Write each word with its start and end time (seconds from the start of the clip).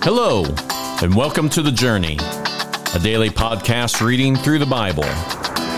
Hello, 0.00 0.44
and 1.02 1.12
welcome 1.12 1.48
to 1.48 1.60
The 1.60 1.72
Journey, 1.72 2.16
a 2.94 3.00
daily 3.00 3.30
podcast 3.30 4.00
reading 4.00 4.36
through 4.36 4.60
the 4.60 4.64
Bible. 4.64 5.02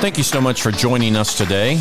Thank 0.03 0.19
you 0.19 0.23
so 0.23 0.43
much 0.43 0.61
for 0.61 0.71
joining 0.71 1.17
us 1.17 1.39
today. 1.39 1.79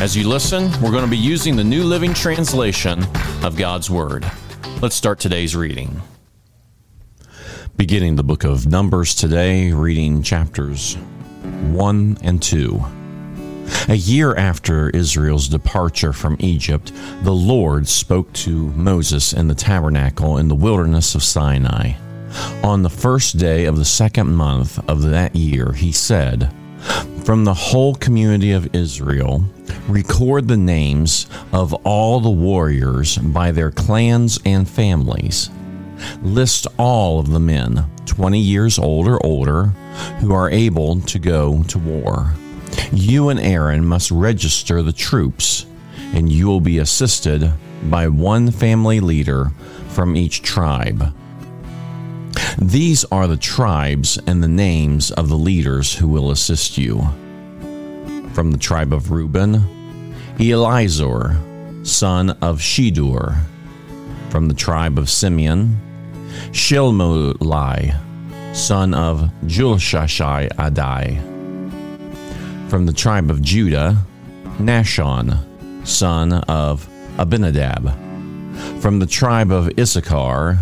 As 0.00 0.16
you 0.16 0.28
listen, 0.28 0.64
we're 0.82 0.90
going 0.90 1.04
to 1.04 1.10
be 1.10 1.16
using 1.16 1.54
the 1.54 1.62
New 1.62 1.84
Living 1.84 2.14
Translation 2.14 3.04
of 3.44 3.56
God's 3.56 3.88
Word. 3.88 4.28
Let's 4.80 4.96
start 4.96 5.20
today's 5.20 5.54
reading. 5.54 6.02
Beginning 7.76 8.16
the 8.16 8.24
book 8.24 8.42
of 8.42 8.66
Numbers 8.66 9.14
today, 9.14 9.72
reading 9.72 10.24
chapters 10.24 10.96
1 10.96 12.18
and 12.22 12.42
2. 12.42 13.01
A 13.88 13.96
year 13.96 14.34
after 14.36 14.90
Israel's 14.90 15.48
departure 15.48 16.12
from 16.12 16.36
Egypt, 16.38 16.92
the 17.22 17.32
Lord 17.32 17.88
spoke 17.88 18.32
to 18.34 18.68
Moses 18.68 19.32
in 19.32 19.48
the 19.48 19.54
tabernacle 19.54 20.38
in 20.38 20.48
the 20.48 20.54
wilderness 20.54 21.14
of 21.14 21.22
Sinai. 21.22 21.94
On 22.62 22.82
the 22.82 22.90
first 22.90 23.38
day 23.38 23.64
of 23.64 23.76
the 23.76 23.84
second 23.84 24.34
month 24.34 24.78
of 24.88 25.02
that 25.02 25.34
year, 25.34 25.72
he 25.72 25.92
said, 25.92 26.52
From 27.24 27.44
the 27.44 27.54
whole 27.54 27.94
community 27.96 28.52
of 28.52 28.74
Israel, 28.74 29.44
record 29.88 30.48
the 30.48 30.56
names 30.56 31.26
of 31.52 31.74
all 31.84 32.20
the 32.20 32.30
warriors 32.30 33.18
by 33.18 33.50
their 33.50 33.70
clans 33.70 34.38
and 34.44 34.68
families. 34.68 35.50
List 36.22 36.66
all 36.78 37.18
of 37.18 37.30
the 37.30 37.40
men, 37.40 37.90
20 38.06 38.38
years 38.38 38.78
old 38.78 39.06
or 39.06 39.24
older, 39.24 39.66
who 40.20 40.32
are 40.32 40.50
able 40.50 41.00
to 41.00 41.18
go 41.18 41.62
to 41.64 41.78
war. 41.78 42.32
You 42.92 43.30
and 43.30 43.40
Aaron 43.40 43.86
must 43.86 44.10
register 44.10 44.82
the 44.82 44.92
troops, 44.92 45.66
and 46.14 46.30
you 46.30 46.46
will 46.46 46.60
be 46.60 46.78
assisted 46.78 47.52
by 47.84 48.08
one 48.08 48.50
family 48.50 49.00
leader 49.00 49.50
from 49.88 50.16
each 50.16 50.42
tribe. 50.42 51.14
These 52.58 53.04
are 53.06 53.26
the 53.26 53.36
tribes 53.36 54.18
and 54.26 54.42
the 54.42 54.48
names 54.48 55.10
of 55.10 55.28
the 55.28 55.38
leaders 55.38 55.94
who 55.94 56.08
will 56.08 56.30
assist 56.30 56.78
you. 56.78 57.02
From 58.32 58.50
the 58.50 58.58
tribe 58.58 58.92
of 58.92 59.10
Reuben, 59.10 59.64
Elizur, 60.36 61.86
son 61.86 62.30
of 62.42 62.60
Shedeur. 62.60 63.38
From 64.30 64.48
the 64.48 64.54
tribe 64.54 64.98
of 64.98 65.10
Simeon, 65.10 65.80
Shelumiel, 66.52 67.36
son 68.54 68.94
of 68.94 69.30
Zurishaddai 69.44 71.31
from 72.72 72.86
the 72.86 72.92
tribe 72.94 73.30
of 73.30 73.42
Judah, 73.42 73.98
Nahshon, 74.58 75.38
son 75.86 76.32
of 76.32 76.88
Amminadab. 77.18 77.92
From 78.80 78.98
the 78.98 79.04
tribe 79.04 79.52
of 79.52 79.70
Issachar, 79.78 80.58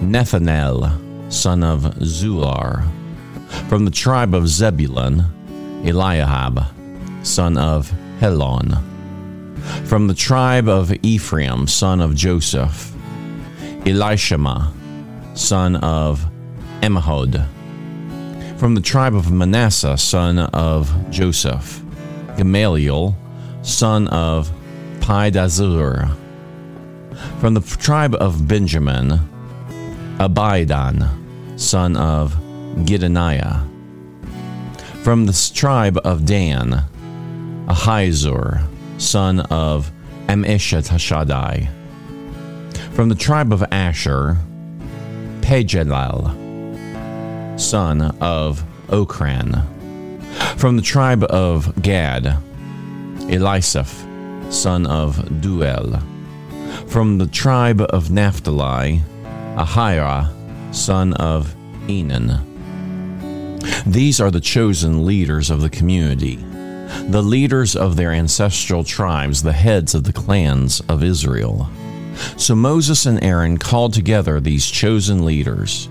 Nethanel, 0.00 1.30
son 1.30 1.62
of 1.62 1.82
Zuar. 2.00 2.88
From 3.68 3.84
the 3.84 3.90
tribe 3.90 4.34
of 4.34 4.48
Zebulun, 4.48 5.26
Eliab, 5.84 6.64
son 7.22 7.58
of 7.58 7.92
Helon. 8.18 8.78
From 9.84 10.06
the 10.06 10.14
tribe 10.14 10.68
of 10.68 10.90
Ephraim, 11.02 11.66
son 11.66 12.00
of 12.00 12.14
Joseph, 12.14 12.94
Elishama, 13.84 14.72
son 15.36 15.76
of 15.76 16.24
Ammihud 16.80 17.46
from 18.62 18.76
the 18.76 18.80
tribe 18.80 19.16
of 19.16 19.32
Manasseh, 19.32 19.98
son 19.98 20.38
of 20.38 21.10
Joseph, 21.10 21.82
Gamaliel, 22.36 23.16
son 23.62 24.06
of 24.06 24.52
Pedahzur. 25.00 26.08
From 27.40 27.54
the 27.54 27.60
tribe 27.60 28.14
of 28.14 28.46
Benjamin, 28.46 29.18
Abidan, 30.18 31.58
son 31.58 31.96
of 31.96 32.36
Gideoni. 32.84 33.68
From 35.02 35.26
the 35.26 35.50
tribe 35.52 35.98
of 36.04 36.24
Dan, 36.24 36.84
Ahiezer, 37.66 38.64
son 38.96 39.40
of 39.40 39.90
Ammishaddai. 40.28 41.68
From 42.92 43.08
the 43.08 43.16
tribe 43.16 43.52
of 43.52 43.64
Asher, 43.72 44.36
Pagiel, 45.40 46.41
son 47.62 48.00
of 48.20 48.64
Ocran. 48.88 49.64
From 50.58 50.76
the 50.76 50.82
tribe 50.82 51.22
of 51.24 51.80
Gad, 51.80 52.36
Eliasaph, 53.30 54.52
son 54.52 54.84
of 54.86 55.16
Deuel. 55.40 56.02
From 56.88 57.18
the 57.18 57.28
tribe 57.28 57.80
of 57.80 58.10
Naphtali, 58.10 59.02
Ahira, 59.56 60.32
son 60.74 61.14
of 61.14 61.54
Enan. 61.86 62.44
These 63.86 64.20
are 64.20 64.30
the 64.30 64.40
chosen 64.40 65.06
leaders 65.06 65.48
of 65.48 65.60
the 65.60 65.70
community, 65.70 66.36
the 67.08 67.22
leaders 67.22 67.76
of 67.76 67.94
their 67.94 68.12
ancestral 68.12 68.82
tribes, 68.82 69.42
the 69.42 69.52
heads 69.52 69.94
of 69.94 70.02
the 70.04 70.12
clans 70.12 70.80
of 70.88 71.02
Israel. 71.02 71.70
So 72.36 72.56
Moses 72.56 73.06
and 73.06 73.22
Aaron 73.22 73.56
called 73.56 73.94
together 73.94 74.40
these 74.40 74.66
chosen 74.66 75.24
leaders 75.24 75.88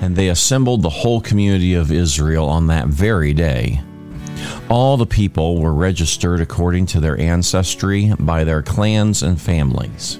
and 0.00 0.16
they 0.16 0.28
assembled 0.28 0.82
the 0.82 0.90
whole 0.90 1.20
community 1.20 1.74
of 1.74 1.92
Israel 1.92 2.48
on 2.48 2.66
that 2.68 2.88
very 2.88 3.32
day. 3.32 3.80
All 4.68 4.96
the 4.96 5.06
people 5.06 5.60
were 5.60 5.74
registered 5.74 6.40
according 6.40 6.86
to 6.86 7.00
their 7.00 7.18
ancestry 7.18 8.12
by 8.18 8.44
their 8.44 8.62
clans 8.62 9.22
and 9.22 9.40
families. 9.40 10.18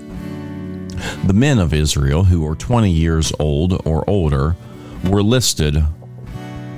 The 1.27 1.35
men 1.35 1.59
of 1.59 1.75
Israel 1.75 2.25
who 2.25 2.43
were 2.43 2.55
20 2.55 2.91
years 2.91 3.33
old 3.39 3.81
or 3.87 4.09
older 4.09 4.57
were 5.05 5.23
listed 5.23 5.77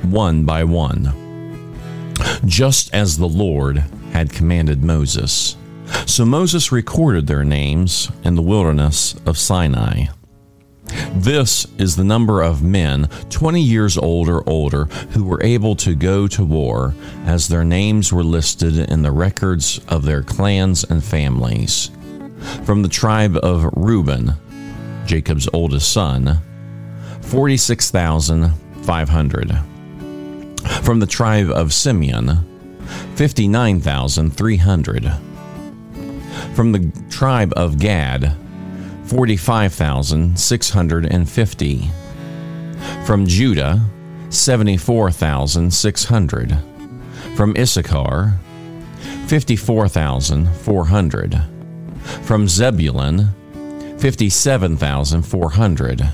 one 0.02 0.44
by 0.44 0.64
one, 0.64 1.74
just 2.44 2.92
as 2.94 3.16
the 3.16 3.28
Lord 3.28 3.84
had 4.12 4.32
commanded 4.32 4.82
Moses. 4.84 5.56
So 6.06 6.24
Moses 6.24 6.72
recorded 6.72 7.26
their 7.26 7.44
names 7.44 8.10
in 8.24 8.34
the 8.34 8.42
wilderness 8.42 9.14
of 9.26 9.38
Sinai. 9.38 10.06
This 11.18 11.66
is 11.78 11.96
the 11.96 12.04
number 12.04 12.42
of 12.42 12.62
men 12.62 13.08
20 13.30 13.58
years 13.60 13.96
old 13.96 14.28
or 14.28 14.46
older 14.46 14.84
who 14.84 15.24
were 15.24 15.42
able 15.42 15.74
to 15.76 15.94
go 15.94 16.26
to 16.28 16.44
war, 16.44 16.94
as 17.24 17.48
their 17.48 17.64
names 17.64 18.12
were 18.12 18.22
listed 18.22 18.78
in 18.78 19.00
the 19.00 19.10
records 19.10 19.80
of 19.88 20.04
their 20.04 20.22
clans 20.22 20.84
and 20.84 21.02
families. 21.02 21.90
From 22.64 22.82
the 22.82 22.88
tribe 22.88 23.38
of 23.38 23.64
Reuben, 23.72 24.34
Jacob's 25.06 25.48
oldest 25.54 25.90
son, 25.90 26.38
46,500. 27.22 29.58
From 30.82 31.00
the 31.00 31.06
tribe 31.06 31.50
of 31.50 31.72
Simeon, 31.72 32.44
59,300. 33.14 35.12
From 36.54 36.72
the 36.72 36.92
tribe 37.08 37.54
of 37.56 37.78
Gad, 37.78 38.36
45,650. 39.06 41.90
From 43.04 43.26
Judah, 43.26 43.80
74,600. 44.30 46.58
From 47.36 47.54
Issachar, 47.56 48.40
54,400. 49.26 51.40
From 52.22 52.48
Zebulun, 52.48 53.28
57,400. 53.98 56.08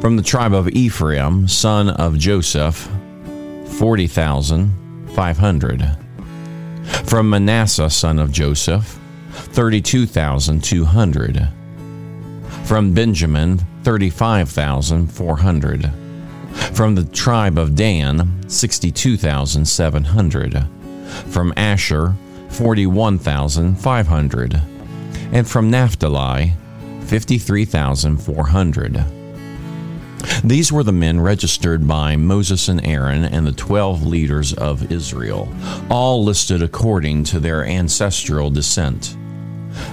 From 0.00 0.16
the 0.16 0.22
tribe 0.22 0.52
of 0.52 0.68
Ephraim, 0.68 1.48
son 1.48 1.88
of 1.88 2.18
Joseph, 2.18 2.90
40,500. 3.78 5.96
From 7.04 7.30
Manasseh, 7.30 7.88
son 7.88 8.18
of 8.18 8.30
Joseph, 8.30 8.98
32,200. 9.54 11.48
From 12.64 12.92
Benjamin, 12.92 13.58
35,400. 13.84 15.90
From 16.72 16.96
the 16.96 17.04
tribe 17.04 17.56
of 17.56 17.76
Dan, 17.76 18.42
62,700. 18.48 20.66
From 21.28 21.54
Asher, 21.56 22.16
41,500. 22.48 24.60
And 25.30 25.48
from 25.48 25.70
Naphtali, 25.70 26.54
53,400. 27.02 29.04
These 30.42 30.72
were 30.72 30.82
the 30.82 30.90
men 30.90 31.20
registered 31.20 31.86
by 31.86 32.16
Moses 32.16 32.68
and 32.68 32.84
Aaron 32.84 33.22
and 33.22 33.46
the 33.46 33.52
twelve 33.52 34.04
leaders 34.04 34.52
of 34.52 34.90
Israel, 34.90 35.48
all 35.88 36.24
listed 36.24 36.60
according 36.60 37.22
to 37.24 37.38
their 37.38 37.64
ancestral 37.64 38.50
descent. 38.50 39.16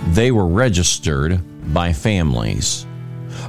They 0.09 0.31
were 0.31 0.47
registered 0.47 1.39
by 1.73 1.93
families. 1.93 2.85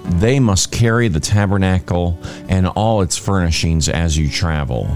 They 0.04 0.40
must 0.40 0.72
carry 0.72 1.08
the 1.08 1.20
tabernacle 1.20 2.18
and 2.48 2.66
all 2.66 3.02
its 3.02 3.16
furnishings 3.16 3.88
as 3.88 4.18
you 4.18 4.28
travel, 4.28 4.86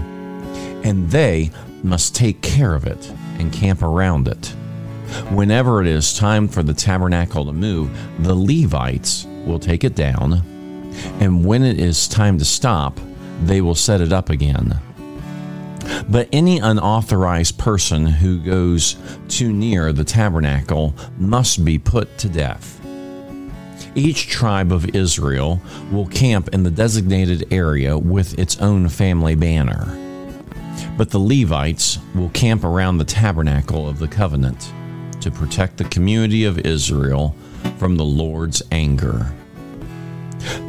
and 0.83 1.09
they 1.09 1.51
must 1.83 2.15
take 2.15 2.41
care 2.41 2.75
of 2.75 2.85
it 2.85 3.11
and 3.39 3.51
camp 3.51 3.81
around 3.81 4.27
it. 4.27 4.53
Whenever 5.29 5.81
it 5.81 5.87
is 5.87 6.13
time 6.17 6.47
for 6.47 6.63
the 6.63 6.73
tabernacle 6.73 7.45
to 7.45 7.53
move, 7.53 7.89
the 8.19 8.35
Levites 8.35 9.25
will 9.45 9.59
take 9.59 9.83
it 9.83 9.95
down, 9.95 10.41
and 11.19 11.45
when 11.45 11.63
it 11.63 11.79
is 11.79 12.07
time 12.07 12.37
to 12.37 12.45
stop, 12.45 12.99
they 13.43 13.61
will 13.61 13.75
set 13.75 14.01
it 14.01 14.13
up 14.13 14.29
again. 14.29 14.79
But 16.09 16.29
any 16.31 16.59
unauthorized 16.59 17.57
person 17.57 18.05
who 18.05 18.39
goes 18.39 18.95
too 19.27 19.51
near 19.51 19.93
the 19.93 20.03
tabernacle 20.03 20.95
must 21.17 21.63
be 21.63 21.77
put 21.77 22.17
to 22.19 22.29
death. 22.29 22.79
Each 23.93 24.27
tribe 24.27 24.71
of 24.71 24.95
Israel 24.95 25.61
will 25.91 26.07
camp 26.07 26.49
in 26.53 26.63
the 26.63 26.71
designated 26.71 27.51
area 27.51 27.97
with 27.97 28.39
its 28.39 28.57
own 28.61 28.87
family 28.87 29.35
banner. 29.35 29.97
But 30.97 31.09
the 31.09 31.19
Levites 31.19 31.99
will 32.15 32.29
camp 32.29 32.63
around 32.63 32.97
the 32.97 33.05
tabernacle 33.05 33.89
of 33.89 33.99
the 33.99 34.07
covenant 34.07 34.71
to 35.19 35.29
protect 35.29 35.77
the 35.77 35.83
community 35.85 36.45
of 36.45 36.59
Israel 36.59 37.35
from 37.77 37.95
the 37.97 38.05
Lord's 38.05 38.61
anger. 38.71 39.31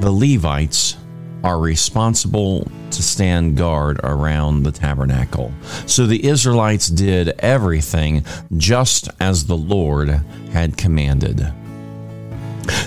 The 0.00 0.10
Levites 0.10 0.96
are 1.44 1.58
responsible 1.58 2.70
to 2.90 3.02
stand 3.02 3.56
guard 3.56 4.00
around 4.04 4.62
the 4.62 4.72
tabernacle. 4.72 5.52
So 5.86 6.06
the 6.06 6.26
Israelites 6.26 6.88
did 6.88 7.30
everything 7.40 8.24
just 8.56 9.08
as 9.20 9.46
the 9.46 9.56
Lord 9.56 10.08
had 10.52 10.76
commanded. 10.76 11.52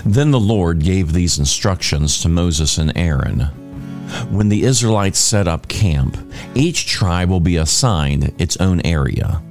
Then 0.04 0.30
the 0.30 0.40
Lord 0.40 0.80
gave 0.80 1.12
these 1.12 1.38
instructions 1.38 2.20
to 2.22 2.28
Moses 2.28 2.78
and 2.78 2.96
Aaron. 2.96 3.40
When 4.30 4.48
the 4.48 4.62
Israelites 4.62 5.18
set 5.18 5.48
up 5.48 5.68
camp, 5.68 6.16
each 6.54 6.86
tribe 6.86 7.28
will 7.28 7.40
be 7.40 7.56
assigned 7.56 8.32
its 8.38 8.56
own 8.58 8.80
area. 8.84 9.42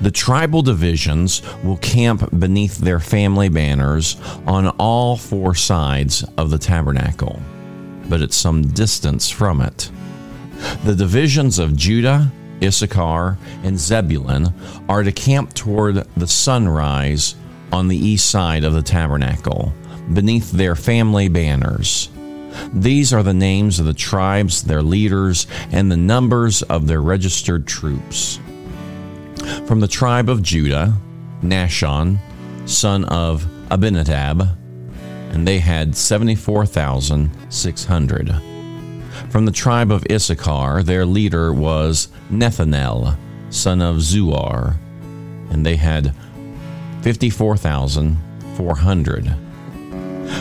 The 0.00 0.10
tribal 0.10 0.62
divisions 0.62 1.42
will 1.62 1.76
camp 1.78 2.30
beneath 2.38 2.78
their 2.78 3.00
family 3.00 3.48
banners 3.48 4.16
on 4.46 4.68
all 4.78 5.16
four 5.16 5.54
sides 5.54 6.24
of 6.38 6.50
the 6.50 6.58
tabernacle, 6.58 7.40
but 8.08 8.22
at 8.22 8.32
some 8.32 8.66
distance 8.68 9.30
from 9.30 9.60
it. 9.60 9.90
The 10.84 10.94
divisions 10.94 11.58
of 11.58 11.76
Judah, 11.76 12.30
Issachar, 12.62 13.36
and 13.62 13.78
Zebulun 13.78 14.54
are 14.88 15.02
to 15.02 15.12
camp 15.12 15.52
toward 15.54 16.06
the 16.16 16.26
sunrise 16.26 17.34
on 17.72 17.88
the 17.88 17.96
east 17.96 18.30
side 18.30 18.64
of 18.64 18.72
the 18.72 18.82
tabernacle, 18.82 19.72
beneath 20.12 20.50
their 20.52 20.74
family 20.74 21.28
banners. 21.28 22.08
These 22.72 23.12
are 23.12 23.22
the 23.22 23.34
names 23.34 23.78
of 23.78 23.86
the 23.86 23.92
tribes, 23.92 24.62
their 24.62 24.82
leaders, 24.82 25.46
and 25.70 25.90
the 25.90 25.96
numbers 25.96 26.62
of 26.62 26.86
their 26.86 27.02
registered 27.02 27.66
troops. 27.66 28.40
From 29.66 29.80
the 29.80 29.88
tribe 29.88 30.30
of 30.30 30.42
Judah, 30.42 30.94
Nahshon, 31.42 32.18
son 32.64 33.04
of 33.04 33.46
Amminadab, 33.70 34.56
and 35.30 35.46
they 35.46 35.58
had 35.58 35.94
74,600. 35.96 38.42
From 39.30 39.44
the 39.44 39.52
tribe 39.52 39.90
of 39.90 40.06
Issachar, 40.10 40.82
their 40.82 41.06
leader 41.06 41.52
was 41.52 42.08
Nethanel, 42.30 43.18
son 43.50 43.82
of 43.82 43.96
Zuar, 43.96 44.76
and 45.50 45.64
they 45.64 45.76
had 45.76 46.14
54,400. 47.02 49.36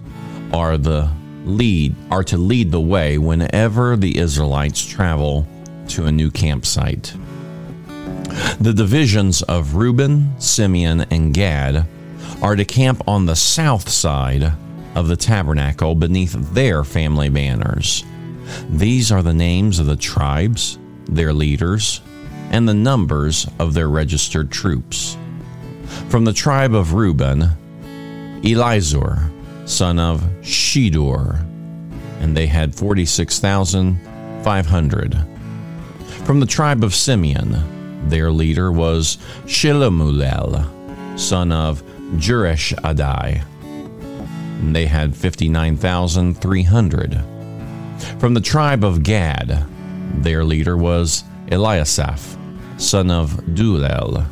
are 0.53 0.77
the 0.77 1.11
lead 1.45 1.95
are 2.11 2.23
to 2.23 2.37
lead 2.37 2.71
the 2.71 2.79
way 2.79 3.17
whenever 3.17 3.95
the 3.95 4.17
Israelites 4.17 4.85
travel 4.85 5.47
to 5.87 6.05
a 6.05 6.11
new 6.11 6.29
campsite. 6.29 7.13
The 8.59 8.73
divisions 8.73 9.41
of 9.43 9.75
Reuben, 9.75 10.39
Simeon, 10.39 11.01
and 11.11 11.33
Gad 11.33 11.87
are 12.41 12.55
to 12.55 12.65
camp 12.65 13.01
on 13.07 13.25
the 13.25 13.35
south 13.35 13.89
side 13.89 14.53
of 14.95 15.07
the 15.07 15.15
tabernacle 15.15 15.95
beneath 15.95 16.33
their 16.53 16.83
family 16.83 17.29
banners. 17.29 18.03
These 18.69 19.11
are 19.11 19.21
the 19.21 19.33
names 19.33 19.79
of 19.79 19.85
the 19.85 19.95
tribes, 19.95 20.79
their 21.05 21.33
leaders, 21.33 22.01
and 22.51 22.67
the 22.67 22.73
numbers 22.73 23.47
of 23.59 23.73
their 23.73 23.89
registered 23.89 24.51
troops. 24.51 25.15
From 26.09 26.25
the 26.25 26.33
tribe 26.33 26.73
of 26.73 26.93
Reuben, 26.93 27.49
Elizur, 28.41 29.31
son 29.65 29.99
of 29.99 30.21
Shedeur, 30.41 31.45
and 32.19 32.35
they 32.35 32.47
had 32.47 32.75
46,500. 32.75 35.25
From 36.25 36.39
the 36.39 36.45
tribe 36.45 36.83
of 36.83 36.95
Simeon, 36.95 38.09
their 38.09 38.31
leader 38.31 38.71
was 38.71 39.17
Shelumiel, 39.45 41.19
son 41.19 41.51
of 41.51 41.83
Zurishaddai, 42.15 43.43
and 44.59 44.75
they 44.75 44.85
had 44.85 45.15
59,300. 45.15 47.23
From 48.19 48.33
the 48.33 48.41
tribe 48.41 48.83
of 48.83 49.03
Gad, 49.03 49.65
their 50.15 50.43
leader 50.43 50.75
was 50.77 51.23
Eliasaph, 51.47 52.37
son 52.79 53.09
of 53.09 53.31
Deuel, 53.53 54.25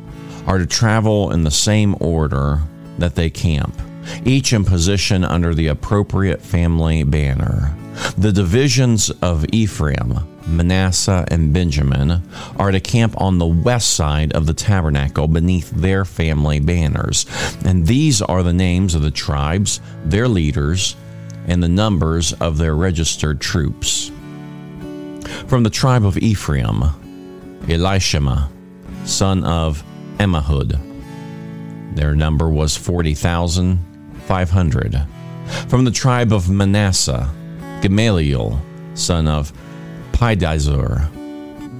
are 0.46 0.58
to 0.58 0.66
travel 0.66 1.32
in 1.32 1.44
the 1.44 1.52
same 1.52 1.96
order 2.00 2.62
that 2.98 3.16
they 3.16 3.30
camp 3.30 3.80
each 4.26 4.54
in 4.54 4.66
position 4.66 5.24
under 5.24 5.54
the 5.54 5.68
appropriate 5.68 6.42
family 6.42 7.04
banner. 7.04 7.76
The 8.18 8.32
divisions 8.32 9.10
of 9.22 9.46
Ephraim, 9.52 10.20
Manasseh, 10.48 11.26
and 11.30 11.54
Benjamin 11.54 12.22
are 12.58 12.72
to 12.72 12.80
camp 12.80 13.20
on 13.20 13.38
the 13.38 13.46
west 13.46 13.96
side 13.96 14.32
of 14.34 14.46
the 14.46 14.54
tabernacle 14.54 15.28
beneath 15.28 15.70
their 15.72 16.06
family 16.06 16.60
banners. 16.60 17.26
And 17.66 17.88
these 17.88 18.22
are 18.22 18.44
the 18.44 18.54
names 18.54 18.96
of 18.96 19.02
the 19.02 19.12
tribes, 19.12 19.82
their 20.06 20.28
leaders, 20.28 20.96
and 21.48 21.64
the 21.64 21.70
numbers 21.70 22.34
of 22.34 22.58
their 22.58 22.76
registered 22.76 23.42
troops. 23.42 24.12
From 25.48 25.64
the 25.64 25.70
tribe 25.70 26.06
of 26.06 26.18
Ephraim, 26.18 26.84
Elishama, 27.64 28.50
son 29.06 29.44
of 29.44 29.84
Ammihud. 30.18 30.80
Their 31.96 32.16
number 32.16 32.50
was 32.50 32.78
40,500. 32.78 35.08
From 35.68 35.86
the 35.86 35.92
tribe 35.92 36.34
of 36.34 36.50
Manasseh, 36.50 37.30
Gamaliel, 37.82 38.60
son 38.96 39.28
of 39.28 39.54
Pedahzur, 40.24 41.12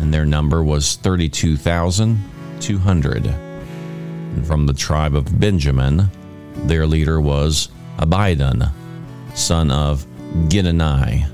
and 0.02 0.14
their 0.14 0.26
number 0.26 0.66
was 0.66 0.98
32,200. 0.98 3.26
And 3.26 4.46
from 4.46 4.66
the 4.66 4.74
tribe 4.74 5.16
of 5.16 5.40
Benjamin, 5.40 6.10
their 6.66 6.86
leader 6.86 7.22
was 7.22 7.70
Abidan, 8.00 8.70
son 9.34 9.72
of 9.72 10.06
Gideoni, 10.50 11.26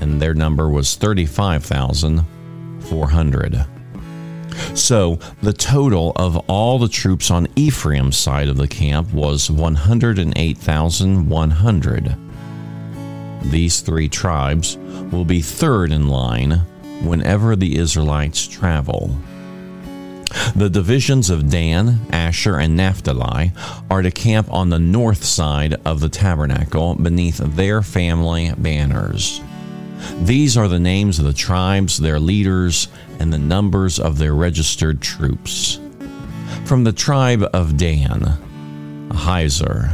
and 0.00 0.18
their 0.18 0.32
number 0.32 0.70
was 0.70 0.94
35,400. 0.94 3.66
So 4.74 5.18
the 5.42 5.52
total 5.52 6.12
of 6.16 6.38
all 6.48 6.78
the 6.78 6.88
troops 6.88 7.30
on 7.30 7.48
Ephraim's 7.54 8.16
side 8.16 8.48
of 8.48 8.56
the 8.56 8.66
camp 8.66 9.12
was 9.12 9.50
108,100. 9.50 12.25
These 13.50 13.80
three 13.80 14.08
tribes 14.08 14.76
will 15.10 15.24
be 15.24 15.40
third 15.40 15.92
in 15.92 16.08
line 16.08 16.62
whenever 17.02 17.56
the 17.56 17.76
Israelites 17.76 18.46
travel. 18.46 19.16
The 20.54 20.68
divisions 20.68 21.30
of 21.30 21.48
Dan, 21.48 22.00
Asher, 22.10 22.58
and 22.58 22.76
Naphtali 22.76 23.52
are 23.90 24.02
to 24.02 24.10
camp 24.10 24.52
on 24.52 24.70
the 24.70 24.78
north 24.78 25.24
side 25.24 25.80
of 25.84 26.00
the 26.00 26.08
tabernacle 26.08 26.94
beneath 26.94 27.38
their 27.38 27.82
family 27.82 28.52
banners. 28.56 29.40
These 30.22 30.56
are 30.56 30.68
the 30.68 30.78
names 30.78 31.18
of 31.18 31.24
the 31.24 31.32
tribes, 31.32 31.98
their 31.98 32.20
leaders, 32.20 32.88
and 33.18 33.32
the 33.32 33.38
numbers 33.38 33.98
of 33.98 34.18
their 34.18 34.34
registered 34.34 35.00
troops. 35.00 35.78
From 36.64 36.84
the 36.84 36.92
tribe 36.92 37.48
of 37.52 37.76
Dan, 37.76 38.38
Ahiezer, 39.10 39.90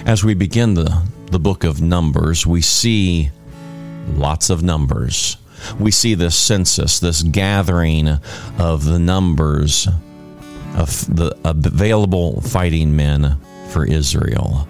As 0.04 0.22
we 0.22 0.34
begin 0.34 0.74
the, 0.74 1.02
the 1.30 1.38
book 1.38 1.64
of 1.64 1.80
Numbers, 1.80 2.46
we 2.46 2.60
see 2.60 3.30
lots 4.14 4.50
of 4.50 4.62
numbers. 4.62 5.38
We 5.78 5.90
see 5.90 6.14
this 6.14 6.36
census, 6.36 6.98
this 6.98 7.22
gathering 7.22 8.08
of 8.58 8.84
the 8.84 8.98
numbers 8.98 9.88
of 10.76 11.14
the 11.14 11.36
available 11.44 12.40
fighting 12.40 12.94
men 12.94 13.36
for 13.70 13.84
Israel. 13.84 14.66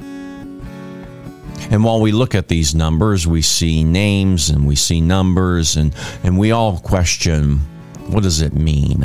And 1.70 1.85
while 1.85 2.00
we 2.00 2.11
look 2.11 2.35
at 2.35 2.49
these 2.49 2.75
numbers, 2.75 3.26
we 3.26 3.42
see 3.42 3.85
names 3.85 4.50
and 4.50 4.66
we 4.66 4.75
see 4.75 5.00
numbers, 5.00 5.76
and, 5.76 5.94
and 6.25 6.38
we 6.38 6.50
all 6.50 6.78
question 6.78 7.61
what 8.09 8.25
does 8.25 8.40
it 8.40 8.54
mean? 8.54 9.00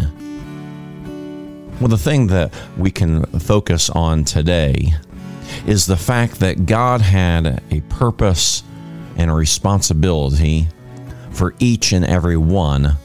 Well, 1.79 1.89
the 1.89 1.97
thing 1.97 2.27
that 2.27 2.51
we 2.75 2.89
can 2.89 3.23
focus 3.39 3.89
on 3.91 4.23
today 4.23 4.93
is 5.67 5.85
the 5.85 5.97
fact 5.97 6.39
that 6.39 6.65
God 6.65 7.01
had 7.01 7.61
a 7.69 7.81
purpose 7.81 8.63
and 9.15 9.29
a 9.29 9.33
responsibility 9.33 10.67
for 11.35 11.53
each 11.59 11.91
and 11.91 12.05
every 12.05 12.37
one 12.37 12.95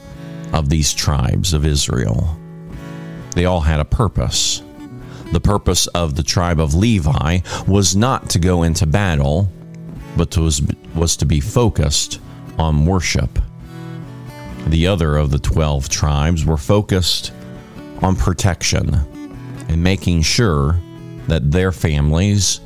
of 0.52 0.68
these 0.68 0.94
tribes 0.94 1.52
of 1.52 1.66
Israel. 1.66 2.36
They 3.34 3.44
all 3.44 3.60
had 3.60 3.80
a 3.80 3.84
purpose. 3.84 4.62
The 5.32 5.40
purpose 5.40 5.86
of 5.88 6.16
the 6.16 6.22
tribe 6.22 6.60
of 6.60 6.74
Levi 6.74 7.40
was 7.66 7.94
not 7.94 8.30
to 8.30 8.38
go 8.38 8.62
into 8.62 8.86
battle, 8.86 9.48
but 10.16 10.36
was, 10.36 10.62
was 10.94 11.16
to 11.18 11.26
be 11.26 11.40
focused 11.40 12.20
on 12.58 12.86
worship. 12.86 13.38
The 14.66 14.86
other 14.86 15.16
of 15.16 15.30
the 15.30 15.38
12 15.38 15.88
tribes 15.88 16.44
were 16.44 16.56
focused 16.56 17.32
on 18.02 18.16
protection 18.16 18.94
and 19.68 19.82
making 19.82 20.22
sure 20.22 20.80
that 21.26 21.50
their 21.50 21.72
families 21.72 22.60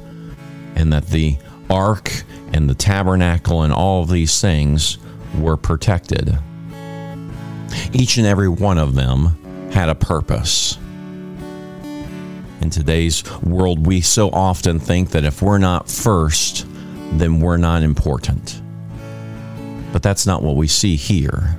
and 0.75 0.93
that 0.93 1.07
the 1.09 1.37
ark 1.71 2.11
and 2.53 2.69
the 2.69 2.75
tabernacle 2.75 3.63
and 3.63 3.73
all 3.73 4.03
of 4.03 4.11
these 4.11 4.41
things 4.41 4.99
were 5.41 5.57
protected. 5.57 6.39
Each 7.93 8.17
and 8.17 8.27
every 8.27 8.49
one 8.49 8.79
of 8.79 8.95
them 8.95 9.71
had 9.73 9.89
a 9.89 9.95
purpose. 9.95 10.79
In 12.61 12.71
today's 12.71 13.25
world, 13.43 13.87
we 13.87 14.01
so 14.01 14.31
often 14.31 14.79
think 14.79 15.11
that 15.11 15.25
if 15.25 15.43
we're 15.43 15.59
not 15.59 15.91
first, 15.91 16.67
then 17.13 17.41
we're 17.41 17.57
not 17.57 17.83
important. 17.83 18.63
But 19.93 20.03
that's 20.03 20.27
not 20.27 20.43
what 20.43 20.57
we 20.57 20.67
see 20.67 20.97
here. 20.97 21.57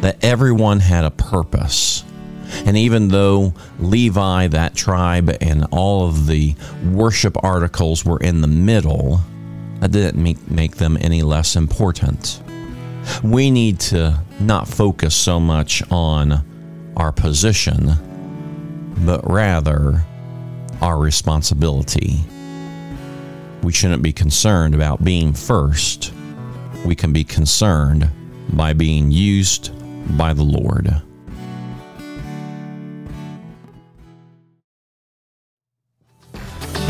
That 0.00 0.24
everyone 0.24 0.80
had 0.80 1.04
a 1.04 1.10
purpose 1.10 2.04
and 2.64 2.76
even 2.76 3.08
though 3.08 3.52
Levi, 3.78 4.48
that 4.48 4.74
tribe, 4.74 5.36
and 5.40 5.66
all 5.70 6.08
of 6.08 6.26
the 6.26 6.54
worship 6.92 7.36
articles 7.42 8.04
were 8.04 8.18
in 8.18 8.40
the 8.40 8.48
middle, 8.48 9.20
that 9.80 9.92
didn't 9.92 10.22
make, 10.22 10.50
make 10.50 10.76
them 10.76 10.96
any 11.00 11.22
less 11.22 11.56
important. 11.56 12.42
We 13.22 13.50
need 13.50 13.80
to 13.80 14.22
not 14.40 14.68
focus 14.68 15.14
so 15.14 15.40
much 15.40 15.82
on 15.90 16.44
our 16.96 17.12
position, 17.12 17.92
but 18.98 19.28
rather 19.28 20.04
our 20.80 20.98
responsibility. 20.98 22.20
We 23.62 23.72
shouldn't 23.72 24.02
be 24.02 24.12
concerned 24.12 24.74
about 24.74 25.04
being 25.04 25.32
first. 25.32 26.12
We 26.84 26.94
can 26.94 27.12
be 27.12 27.24
concerned 27.24 28.08
by 28.52 28.72
being 28.72 29.10
used 29.10 29.72
by 30.16 30.32
the 30.32 30.44
Lord. 30.44 31.02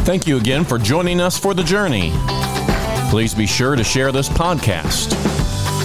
Thank 0.05 0.27
you 0.27 0.39
again 0.39 0.65
for 0.65 0.79
joining 0.79 1.21
us 1.21 1.39
for 1.39 1.53
the 1.53 1.63
journey. 1.63 2.13
Please 3.11 3.35
be 3.35 3.47
sure 3.47 3.77
to 3.77 3.85
share 3.85 4.11
this 4.13 4.29
podcast. 4.29 5.38